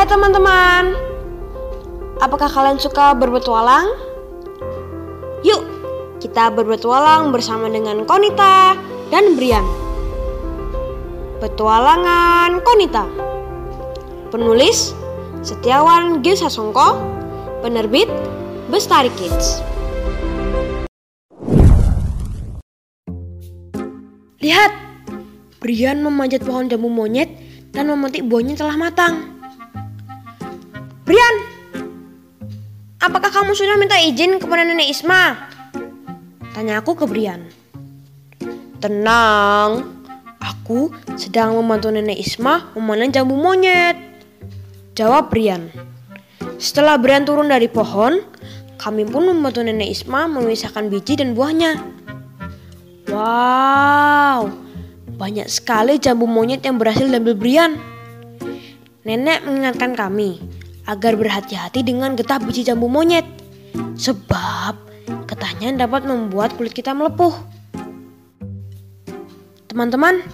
[0.00, 0.96] Hai teman-teman,
[2.24, 3.84] apakah kalian suka berpetualang?
[5.44, 5.60] Yuk,
[6.24, 8.80] kita berpetualang bersama dengan Konita
[9.12, 9.60] dan Brian.
[11.44, 13.04] Petualangan Konita
[14.32, 14.96] Penulis
[15.44, 16.32] Setiawan G.
[16.32, 16.96] Sasongko
[17.60, 18.08] Penerbit
[18.72, 19.60] Bestari Kids
[24.40, 24.72] Lihat,
[25.60, 27.28] Brian memanjat pohon jambu monyet
[27.76, 29.29] dan memetik buahnya telah matang.
[31.10, 31.36] Brian,
[33.02, 35.42] apakah kamu sudah minta izin kepada nenek Isma?
[36.54, 37.50] Tanya aku ke Brian.
[38.78, 39.90] Tenang,
[40.38, 43.98] aku sedang membantu nenek Isma memanen jambu monyet.
[44.94, 45.74] Jawab Brian.
[46.62, 48.22] Setelah Brian turun dari pohon,
[48.78, 51.74] kami pun membantu nenek Isma memisahkan biji dan buahnya.
[53.10, 54.46] Wow,
[55.18, 57.82] banyak sekali jambu monyet yang berhasil diambil Brian.
[59.02, 60.59] Nenek mengingatkan kami
[60.90, 63.22] agar berhati-hati dengan getah biji jambu monyet.
[63.94, 64.74] Sebab
[65.30, 67.30] getahnya dapat membuat kulit kita melepuh.
[69.70, 70.26] Teman-teman,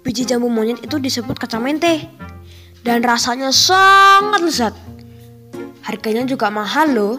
[0.00, 2.08] biji jambu monyet itu disebut kacang mente
[2.80, 4.74] dan rasanya sangat lezat.
[5.84, 7.16] Harganya juga mahal loh.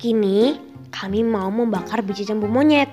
[0.00, 0.56] Kini
[0.88, 2.88] kami mau membakar biji jambu monyet.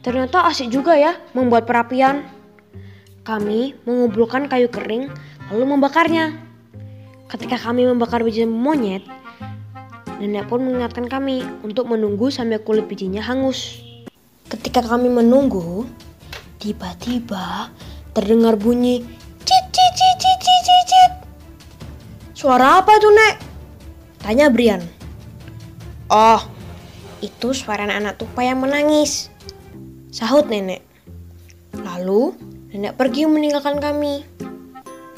[0.00, 2.24] Ternyata asik juga ya membuat perapian.
[3.26, 5.12] Kami mengumpulkan kayu kering
[5.52, 6.45] lalu membakarnya.
[7.26, 9.02] Ketika kami membakar biji monyet,
[10.22, 13.82] nenek pun mengingatkan kami untuk menunggu sampai kulit bijinya hangus.
[14.46, 15.90] Ketika kami menunggu,
[16.62, 17.74] tiba-tiba
[18.14, 19.02] terdengar bunyi
[19.42, 21.12] cit cit cit cit cit cit cit.
[22.30, 23.34] Suara apa itu, Nek?
[24.22, 24.86] Tanya Brian.
[26.06, 26.38] Oh,
[27.18, 29.34] itu suara anak tupai yang menangis.
[30.14, 30.86] Sahut nenek.
[31.74, 32.38] Lalu,
[32.70, 34.22] nenek pergi meninggalkan kami.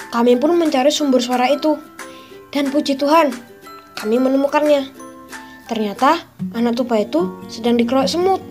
[0.08, 1.76] Kami pun mencari sumber suara itu.
[2.58, 3.30] Dan puji Tuhan,
[3.94, 4.90] kami menemukannya.
[5.70, 6.26] Ternyata
[6.58, 8.42] anak tupai itu sedang dikeroyok semut.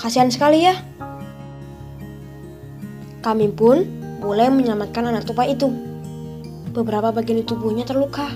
[0.00, 0.72] Kasihan sekali ya.
[3.20, 3.84] Kami pun
[4.24, 5.68] mulai menyelamatkan anak tupai itu.
[6.72, 8.32] Beberapa bagian tubuhnya terluka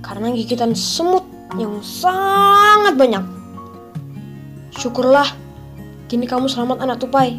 [0.00, 1.28] karena gigitan semut
[1.60, 3.20] yang sangat banyak.
[4.72, 5.28] Syukurlah,
[6.08, 7.36] kini kamu selamat anak tupai.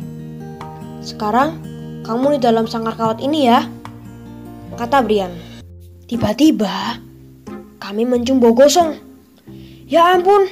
[1.01, 1.57] Sekarang
[2.06, 3.66] kamu di dalam sangkar kawat ini ya,
[4.77, 5.52] kata Brian.
[6.09, 6.99] Tiba-tiba
[7.79, 8.99] kami mencium bau gosong.
[9.87, 10.47] Ya ampun,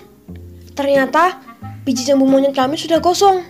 [0.75, 1.39] ternyata
[1.87, 3.43] biji jambu monyet kami sudah gosong.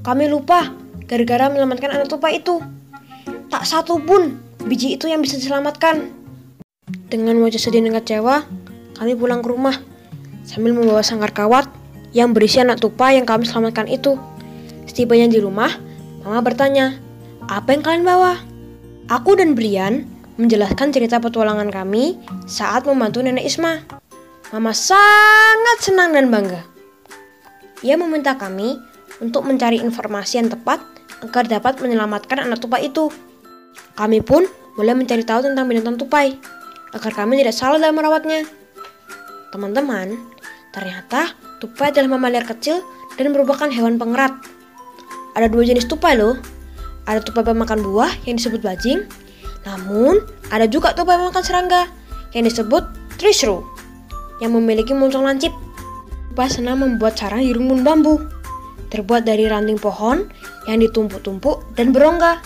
[0.00, 0.72] Kami lupa
[1.04, 2.60] gara-gara menyelamatkan anak tupai itu.
[3.52, 6.12] Tak satu pun biji itu yang bisa diselamatkan.
[7.06, 8.46] Dengan wajah sedih dan kecewa,
[8.98, 9.76] kami pulang ke rumah
[10.42, 11.70] sambil membawa sangkar kawat
[12.10, 14.18] yang berisi anak tupai yang kami selamatkan itu.
[14.86, 15.70] Setibanya di rumah,
[16.26, 16.98] Mama bertanya,
[17.46, 18.34] apa yang kalian bawa?
[19.06, 23.80] Aku dan Brian menjelaskan cerita petualangan kami saat membantu nenek Isma.
[24.52, 26.62] Mama sangat senang dan bangga.
[27.82, 28.78] Ia meminta kami
[29.18, 30.80] untuk mencari informasi yang tepat
[31.24, 33.10] agar dapat menyelamatkan anak tupai itu.
[33.96, 34.44] Kami pun
[34.76, 36.36] mulai mencari tahu tentang binatang tupai
[36.92, 38.44] agar kami tidak salah dalam merawatnya.
[39.50, 40.14] Teman-teman,
[40.70, 42.84] ternyata tupai adalah mamalia kecil
[43.16, 44.36] dan merupakan hewan pengerat.
[45.32, 46.36] Ada dua jenis tupai loh.
[47.08, 49.06] Ada tupai pemakan buah yang disebut bajing,
[49.66, 50.22] namun
[50.54, 51.90] ada juga tupai pemakan serangga
[52.32, 52.86] yang disebut
[53.18, 53.66] trisru
[54.38, 55.52] yang memiliki moncong lancip.
[56.32, 58.20] Tupai senang membuat sarang di rumpun bambu,
[58.92, 60.28] terbuat dari ranting pohon
[60.68, 62.44] yang ditumpuk-tumpuk dan berongga.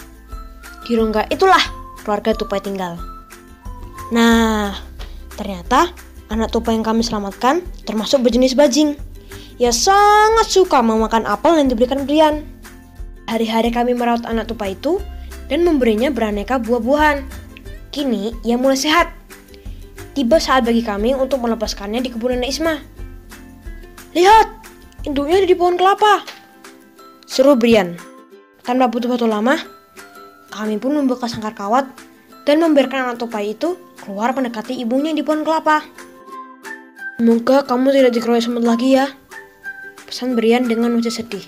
[0.87, 1.61] Di rongga itulah
[2.07, 2.97] keluarga tupai tinggal.
[4.15, 4.75] Nah,
[5.35, 5.91] ternyata
[6.31, 8.95] anak tupai yang kami selamatkan termasuk berjenis bajing.
[9.61, 12.47] Ia sangat suka memakan apel yang diberikan Brian.
[13.29, 14.99] Hari-hari kami merawat anak tupai itu
[15.51, 17.27] dan memberinya beraneka buah-buahan.
[17.91, 19.11] Kini ia mulai sehat.
[20.15, 22.79] Tiba saat bagi kami untuk melepaskannya di kebun nenek Isma.
[24.15, 24.47] Lihat,
[25.07, 26.23] induknya ada di pohon kelapa.
[27.27, 27.99] Seru Brian.
[28.63, 29.59] Tanpa butuh waktu lama,
[30.55, 31.91] kami pun membuka sangkar kawat
[32.47, 35.83] dan membiarkan anak tupai itu keluar mendekati ibunya di pohon kelapa.
[37.19, 39.11] Semoga kamu tidak dikeroyok semut lagi ya.
[40.09, 41.45] Pesan Brian dengan wajah sedih.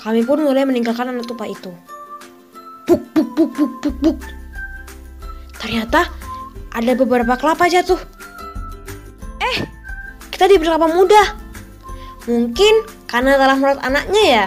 [0.00, 1.72] Kami pun mulai meninggalkan anak tupai itu.
[3.20, 4.18] Buk buk buk buk buk.
[5.60, 6.08] Ternyata
[6.72, 8.00] ada beberapa kelapa jatuh.
[9.44, 9.56] Eh,
[10.32, 11.36] kita diberi kelapa muda.
[12.24, 14.46] Mungkin karena telah merawat anaknya ya.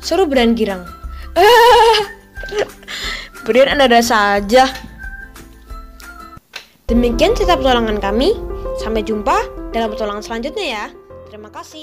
[0.00, 0.88] Suruh Brian girang.
[3.44, 4.72] Brian ada saja.
[6.88, 8.32] Demikian cerita petualangan kami.
[8.80, 9.44] Sampai jumpa
[9.76, 10.84] dalam petualangan selanjutnya ya.
[11.28, 11.76] Terima kasih.